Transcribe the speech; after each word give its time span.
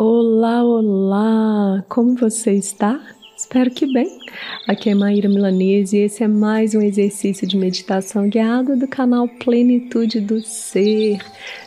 Olá, 0.00 0.62
olá! 0.62 1.84
Como 1.88 2.14
você 2.14 2.52
está? 2.52 3.04
Espero 3.36 3.68
que 3.68 3.92
bem. 3.92 4.20
Aqui 4.68 4.90
é 4.90 4.94
Maíra 4.94 5.28
Milanese 5.28 5.96
e 5.96 6.00
esse 6.02 6.22
é 6.22 6.28
mais 6.28 6.72
um 6.72 6.80
exercício 6.80 7.48
de 7.48 7.56
meditação 7.56 8.28
guiada 8.28 8.76
do 8.76 8.86
canal 8.86 9.26
Plenitude 9.26 10.20
do 10.20 10.40
Ser. 10.40 11.18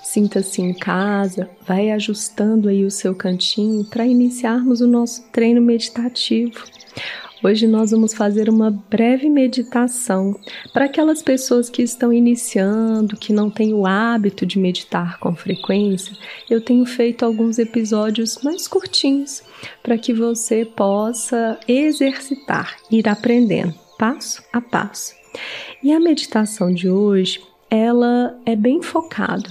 Sinta-se 0.02 0.62
em 0.62 0.73
casa, 0.73 1.49
vai 1.67 1.91
ajustando 1.91 2.70
aí 2.70 2.86
o 2.86 2.91
seu 2.91 3.13
cantinho 3.13 3.84
para 3.84 4.05
iniciarmos 4.05 4.79
o 4.79 4.88
nosso 4.88 5.29
treino 5.34 5.61
meditativo. 5.61 6.63
Hoje 7.44 7.66
nós 7.66 7.89
vamos 7.89 8.14
fazer 8.14 8.50
uma 8.50 8.70
breve 8.70 9.28
meditação 9.28 10.40
para 10.71 10.86
aquelas 10.86 11.23
pessoas 11.23 11.71
que 11.71 11.82
estão 11.82 12.14
iniciando, 12.14 13.18
que 13.18 13.34
não 13.34 13.50
têm 13.50 13.73
o 13.73 13.88
hábito 13.88 14.46
de 14.46 14.60
meditar 14.60 15.20
com 15.20 15.36
frequência. 15.36 16.16
Eu 16.48 16.62
tenho 16.62 16.86
feito 16.86 17.26
alguns 17.26 17.58
episódios 17.58 18.38
mais 18.44 18.68
curtinhos 18.68 19.41
para 19.82 19.98
que 19.98 20.13
você 20.13 20.66
possa 20.66 21.59
exercitar, 21.68 22.77
ir 22.91 23.09
aprendendo 23.09 23.73
passo 23.98 24.44
a 24.54 24.62
passo. 24.62 25.16
E 25.82 25.91
a 25.91 25.99
meditação 25.99 26.71
de 26.71 26.90
hoje, 26.90 27.41
ela 27.71 28.40
é 28.46 28.55
bem 28.55 28.84
focada. 28.84 29.49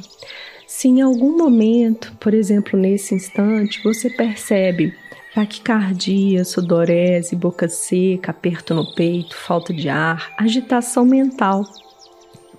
Se 0.65 0.87
em 0.87 1.01
algum 1.01 1.37
momento, 1.37 2.13
por 2.21 2.35
exemplo, 2.35 2.79
nesse 2.79 3.17
instante, 3.17 3.83
você 3.83 4.09
percebe 4.09 4.95
taquicardia, 5.35 6.45
sudorese, 6.45 7.37
boca 7.37 7.69
seca, 7.69 8.31
aperto 8.31 8.75
no 8.75 8.95
peito, 8.95 9.37
falta 9.37 9.73
de 9.73 9.89
ar, 9.89 10.33
agitação 10.37 11.05
mental, 11.05 11.65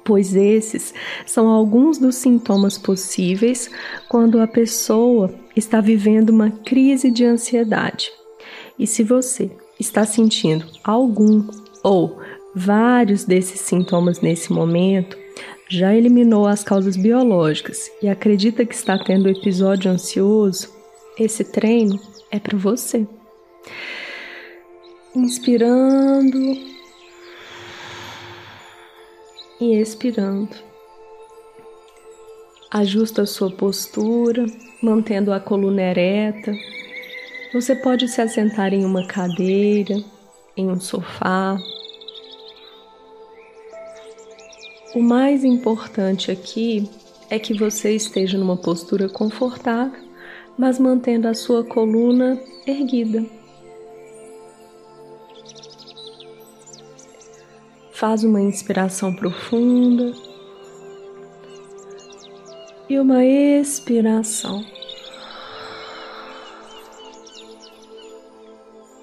pois 0.04 0.36
esses 0.36 0.94
são 1.26 1.48
alguns 1.48 1.98
dos 1.98 2.16
sintomas 2.16 2.78
possíveis 2.78 3.70
quando 4.10 4.40
a 4.40 4.48
pessoa 4.48 5.34
está 5.56 5.82
vivendo 5.82 6.30
uma 6.30 6.50
crise 6.50 7.12
de 7.12 7.26
ansiedade. 7.26 8.10
E 8.80 8.88
se 8.88 9.04
você 9.04 9.52
está 9.80 10.06
sentindo 10.06 10.66
algum 10.84 11.48
ou 11.84 12.20
vários 12.56 13.24
desses 13.24 13.62
sintomas 13.62 14.22
nesse 14.22 14.52
momento, 14.52 15.18
já 15.70 15.96
eliminou 15.96 16.46
as 16.48 16.64
causas 16.64 16.98
biológicas 16.98 17.90
e 18.02 18.10
acredita 18.10 18.66
que 18.66 18.76
está 18.76 18.98
tendo 18.98 19.30
episódio 19.30 19.90
ansioso, 19.90 20.70
esse 21.24 21.44
treino 21.44 22.00
é 22.32 22.40
para 22.40 22.58
você. 22.58 23.08
Inspirando 25.16 26.58
e 29.60 29.76
expirando. 29.76 30.56
Ajusta 32.72 33.24
a 33.24 33.28
sua 33.28 33.52
postura, 33.52 34.46
mantendo 34.82 35.32
a 35.34 35.40
coluna 35.40 35.82
ereta. 35.82 36.54
Você 37.54 37.76
pode 37.76 38.08
se 38.08 38.22
assentar 38.22 38.74
em 38.74 38.86
uma 38.86 39.06
cadeira, 39.06 40.02
em 40.56 40.70
um 40.70 40.80
sofá. 40.80 41.58
O 44.96 45.02
mais 45.02 45.44
importante 45.44 46.32
aqui 46.32 46.90
é 47.30 47.38
que 47.38 47.54
você 47.54 47.94
esteja 47.94 48.38
numa 48.38 48.58
postura 48.58 49.10
confortável 49.10 50.11
mas 50.62 50.78
mantendo 50.78 51.28
a 51.28 51.34
sua 51.34 51.64
coluna 51.64 52.40
erguida. 52.68 53.26
Faz 57.92 58.24
uma 58.24 58.40
inspiração 58.40 59.12
profunda 59.12 60.14
e 62.88 63.00
uma 63.00 63.26
expiração. 63.26 64.64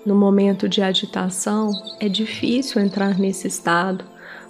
No 0.06 0.14
momento 0.14 0.68
de 0.68 0.80
agitação, 0.80 1.72
é 1.98 2.08
difícil 2.08 2.80
entrar 2.80 3.18
nesse 3.18 3.48
estado, 3.48 4.04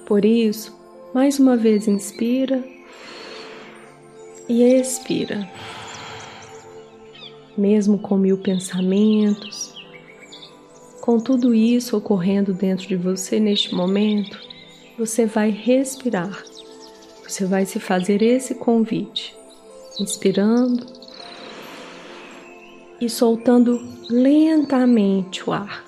por 0.05 0.27
isso, 0.27 0.79
mais 1.15 1.39
uma 1.39 1.57
vez 1.57 1.89
inspira 1.89 2.63
e 4.47 4.63
expira 4.63 5.49
mesmo 7.59 7.99
com 7.99 8.17
mil 8.17 8.39
pensamentos, 8.39 9.75
com 11.01 11.19
tudo 11.19 11.55
isso 11.55 11.97
ocorrendo 11.97 12.53
dentro 12.53 12.87
de 12.87 12.95
você 12.95 13.41
neste 13.41 13.75
momento, 13.75 14.39
você 14.99 15.27
vai 15.27 15.51
respirar. 15.51 16.45
Você 17.27 17.45
vai 17.45 17.67
se 17.67 17.81
fazer 17.81 18.23
esse 18.23 18.55
convite, 18.55 19.35
inspirando 19.99 20.87
e 23.01 23.09
soltando 23.09 23.81
lentamente 24.09 25.49
o 25.49 25.53
ar. 25.53 25.88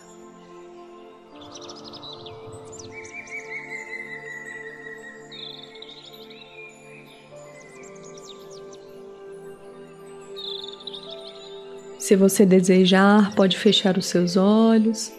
Se 12.10 12.16
você 12.16 12.44
desejar, 12.44 13.36
pode 13.36 13.56
fechar 13.56 13.96
os 13.96 14.06
seus 14.06 14.36
olhos 14.36 15.12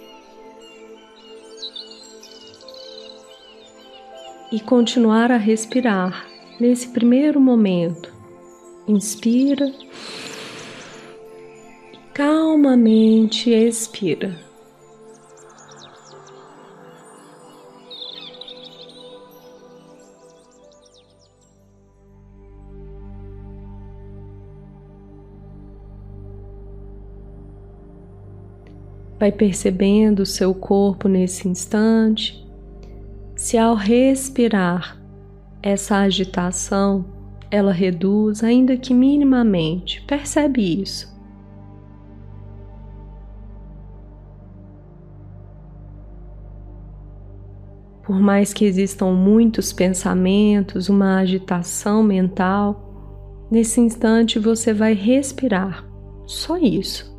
e 4.52 4.60
continuar 4.60 5.32
a 5.32 5.38
respirar 5.38 6.28
nesse 6.60 6.90
primeiro 6.90 7.40
momento. 7.40 8.14
Inspira, 8.86 9.72
calmamente 12.14 13.52
expira. 13.52 14.51
Vai 29.22 29.32
percebendo 29.32 30.22
o 30.22 30.26
seu 30.26 30.52
corpo 30.52 31.08
nesse 31.08 31.48
instante. 31.48 32.44
Se 33.36 33.56
ao 33.56 33.76
respirar 33.76 35.00
essa 35.62 35.98
agitação, 35.98 37.06
ela 37.52 37.72
reduz, 37.72 38.44
ainda 38.44 38.76
que 38.76 38.96
minimamente, 38.96 40.02
percebe 40.08 40.82
isso. 40.82 41.16
Por 48.02 48.20
mais 48.20 48.52
que 48.52 48.66
existam 48.66 49.12
muitos 49.12 49.72
pensamentos, 49.72 50.90
uma 50.90 51.20
agitação 51.20 52.02
mental, 52.02 53.48
nesse 53.52 53.80
instante 53.82 54.40
você 54.40 54.74
vai 54.74 54.96
respirar, 54.96 55.86
só 56.26 56.58
isso. 56.58 57.11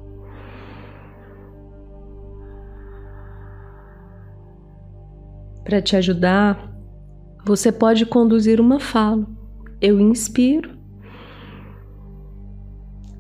Para 5.65 5.81
te 5.81 5.97
ajudar, 5.97 6.73
você 7.45 7.71
pode 7.71 8.05
conduzir 8.07 8.61
uma 8.61 8.81
fala. 8.81 9.27
Eu 9.81 10.01
inspiro 10.01 10.71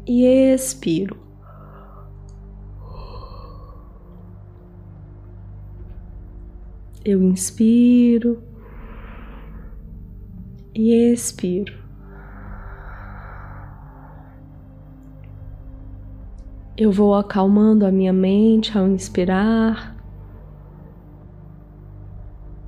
e 0.06 0.24
expiro. 0.24 1.16
Eu 7.04 7.20
inspiro 7.22 8.42
e 10.74 10.92
expiro. 11.12 11.82
Eu 16.76 16.90
vou 16.90 17.14
acalmando 17.14 17.84
a 17.84 17.90
minha 17.90 18.12
mente 18.12 18.76
ao 18.78 18.86
inspirar 18.86 19.96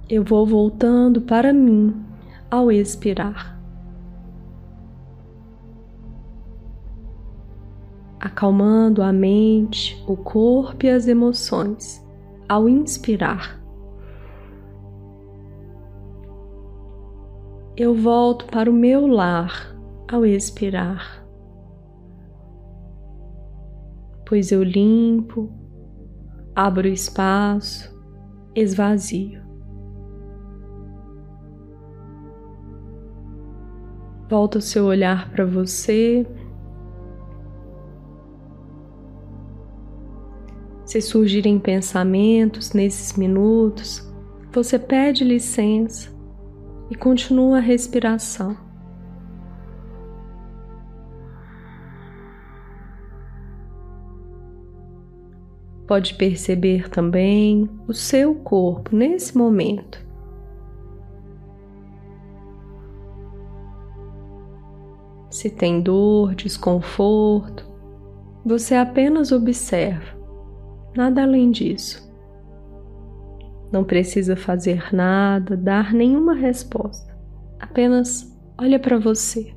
eu 0.09 0.23
vou 0.23 0.45
voltando 0.45 1.23
para 1.23 1.53
mim 1.53 1.95
ao 2.51 2.71
expirar. 2.71 3.59
Acalmando 8.21 9.03
a 9.03 9.13
mente, 9.13 10.03
o 10.07 10.17
corpo 10.17 10.87
e 10.87 10.91
as 10.91 11.07
emoções 11.07 12.05
ao 12.49 12.69
inspirar. 12.69 13.61
Eu 17.77 17.95
volto 17.95 18.47
para 18.47 18.71
o 18.71 18.75
meu 18.75 19.07
lar 19.07 19.75
ao 20.11 20.25
expirar, 20.25 21.27
pois 24.27 24.53
eu 24.53 24.63
limpo, 24.63 25.51
abro 26.55 26.87
espaço, 26.87 27.93
esvazio. 28.55 29.44
Volta 34.29 34.59
o 34.59 34.63
seu 34.63 34.85
olhar 34.85 35.31
para 35.31 35.45
você. 35.45 36.27
Se 40.85 41.01
surgirem 41.01 41.59
pensamentos 41.59 42.73
nesses 42.73 43.17
minutos, 43.17 44.11
você 44.53 44.79
pede 44.79 45.25
licença 45.25 46.11
e 46.91 46.95
continua 46.95 47.59
a 47.59 47.61
respiração. 47.61 48.57
Pode 55.87 56.15
perceber 56.15 56.89
também 56.89 57.69
o 57.87 57.93
seu 57.93 58.35
corpo 58.37 58.97
nesse 58.97 59.37
momento. 59.37 60.04
Se 65.35 65.51
tem 65.51 65.81
dor, 65.81 66.33
desconforto, 66.37 67.69
você 68.47 68.77
apenas 68.77 69.33
observa, 69.33 70.17
nada 70.97 71.25
além 71.25 71.51
disso. 71.51 72.09
Não 73.73 73.83
precisa 73.83 74.37
fazer 74.37 74.95
nada, 74.95 75.57
dar 75.57 75.93
nenhuma 75.93 76.35
resposta, 76.35 77.19
apenas 77.59 78.33
olha 78.57 78.79
para 78.79 78.97
você. 78.97 79.53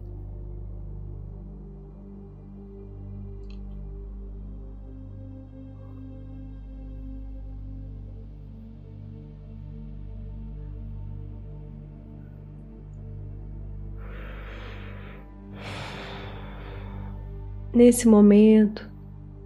Nesse 17.77 18.07
momento, 18.07 18.89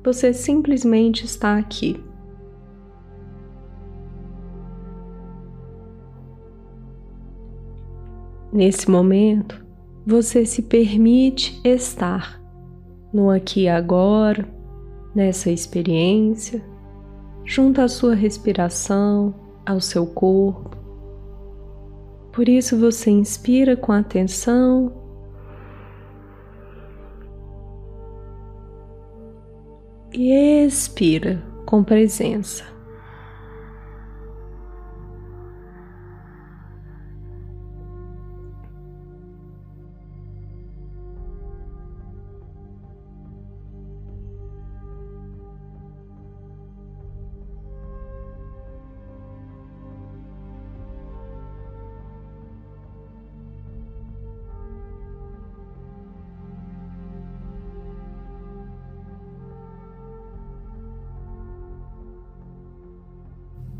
você 0.02 0.32
simplesmente 0.32 1.26
está 1.26 1.58
aqui. 1.58 2.02
Nesse 8.54 8.90
momento, 8.90 9.66
você 10.08 10.46
se 10.46 10.62
permite 10.62 11.60
estar 11.66 12.42
no 13.12 13.30
aqui 13.30 13.64
e 13.64 13.68
agora, 13.68 14.48
nessa 15.14 15.52
experiência, 15.52 16.64
junto 17.44 17.82
à 17.82 17.90
sua 17.90 18.16
respiração, 18.16 19.36
ao 19.66 19.82
seu 19.82 20.08
corpo. 20.08 20.78
Por 22.32 22.48
isso 22.48 22.80
você 22.80 23.12
inspira 23.12 23.76
com 23.76 23.92
atenção 23.92 25.01
e 30.14 30.66
expira 30.66 31.42
com 31.66 31.84
presença. 31.84 32.66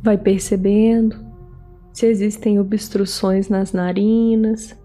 Vai 0.02 0.18
percebendo 0.18 1.16
se 1.94 2.06
existem 2.08 2.60
obstruções 2.60 3.50
nas 3.50 3.74
narinas, 3.74 4.76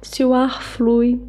se 0.00 0.24
o 0.24 0.32
ar 0.32 0.62
flui. 0.62 1.20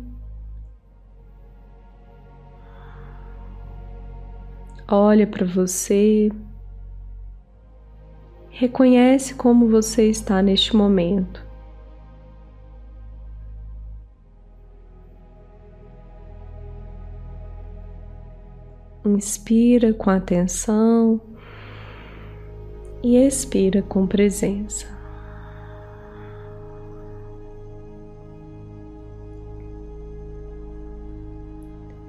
Olha 4.87 5.25
para 5.25 5.45
você, 5.45 6.29
reconhece 8.49 9.35
como 9.35 9.69
você 9.69 10.09
está 10.09 10.41
neste 10.41 10.75
momento. 10.75 11.50
Inspira 19.13 19.93
com 19.93 20.09
atenção 20.09 21.19
e 23.03 23.17
expira 23.17 23.81
com 23.81 24.07
presença. 24.07 24.87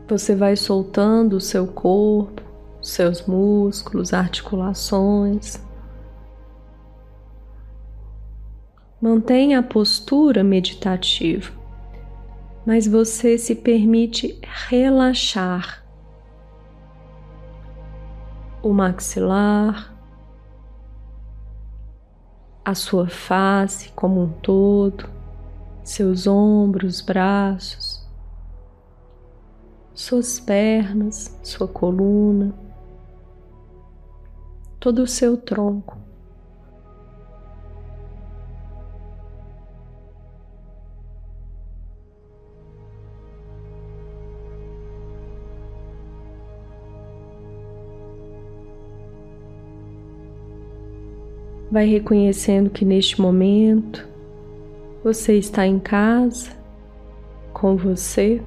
Você 0.09 0.37
vai 0.37 0.55
soltando 0.55 1.35
o 1.35 1.41
seu 1.41 1.67
corpo, 1.67 2.41
seus 2.81 3.27
músculos, 3.27 4.13
articulações. 4.15 5.61
Mantenha 9.01 9.59
a 9.59 9.63
postura 9.63 10.45
meditativa, 10.45 11.51
mas 12.65 12.87
você 12.87 13.37
se 13.37 13.57
permite 13.57 14.39
relaxar 14.69 15.82
o 18.63 18.73
maxilar, 18.73 19.93
a 22.65 22.75
sua 22.75 23.09
face 23.09 23.91
como 23.91 24.23
um 24.23 24.29
todo, 24.29 25.09
seus 25.83 26.29
ombros, 26.29 27.01
braços, 27.01 28.09
suas 29.95 30.39
pernas, 30.39 31.37
sua 31.43 31.67
coluna, 31.67 32.55
todo 34.79 35.03
o 35.03 35.07
seu 35.09 35.37
tronco. 35.37 36.02
Vai 51.73 51.87
reconhecendo 51.87 52.69
que 52.69 52.85
neste 52.85 53.19
momento 53.19 54.07
você 55.03 55.39
está 55.39 55.67
em 55.67 55.79
casa, 55.79 56.51
com 57.51 57.79
você. 57.79 58.43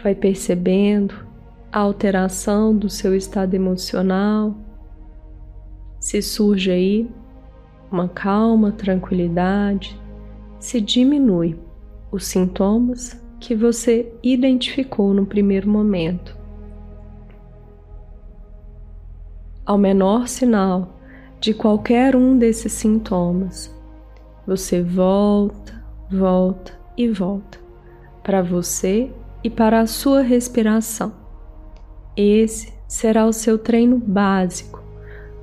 Vai 0.00 0.14
percebendo 0.14 1.26
a 1.72 1.80
alteração 1.80 2.72
do 2.72 2.88
seu 2.88 3.16
estado 3.16 3.54
emocional. 3.54 4.54
Se 5.98 6.22
surge 6.22 6.70
aí 6.70 7.10
uma 7.90 8.08
calma, 8.08 8.70
tranquilidade, 8.70 10.00
se 10.60 10.80
diminui 10.80 11.58
os 12.12 12.26
sintomas 12.26 13.20
que 13.40 13.56
você 13.56 14.08
identificou 14.22 15.12
no 15.12 15.26
primeiro 15.26 15.68
momento. 15.68 16.41
Ao 19.64 19.78
menor 19.78 20.28
sinal 20.28 20.98
de 21.40 21.54
qualquer 21.54 22.14
um 22.16 22.36
desses 22.36 22.72
sintomas, 22.72 23.74
você 24.46 24.82
volta, 24.82 25.84
volta 26.10 26.72
e 26.96 27.08
volta 27.08 27.58
para 28.22 28.42
você 28.42 29.10
e 29.42 29.50
para 29.50 29.80
a 29.80 29.86
sua 29.86 30.22
respiração. 30.22 31.12
Esse 32.16 32.72
será 32.86 33.26
o 33.26 33.32
seu 33.32 33.58
treino 33.58 33.98
básico. 33.98 34.82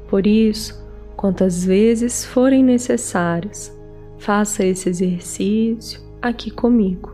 Por 0.08 0.26
isso, 0.26 0.86
quantas 1.18 1.66
vezes 1.66 2.24
forem 2.24 2.64
necessárias, 2.64 3.76
faça 4.18 4.64
esse 4.66 4.90
exercício 4.90 6.02
aqui 6.22 6.52
comigo. 6.52 7.14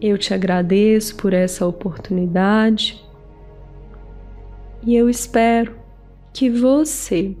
Eu 0.00 0.18
te 0.18 0.34
agradeço 0.34 1.16
por 1.16 1.32
essa 1.32 1.64
oportunidade 1.66 3.02
e 4.84 4.96
eu 4.96 5.08
espero 5.08 5.78
que 6.32 6.50
você 6.50 7.36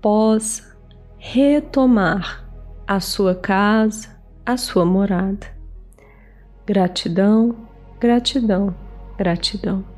possa 0.00 0.76
retomar 1.18 2.48
a 2.86 2.98
sua 3.00 3.34
casa, 3.34 4.08
a 4.44 4.56
sua 4.56 4.84
morada. 4.84 5.46
Gratidão, 6.66 7.68
gratidão, 8.00 8.74
gratidão. 9.16 9.91